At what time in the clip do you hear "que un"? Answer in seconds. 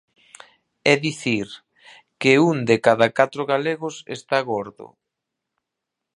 2.21-2.57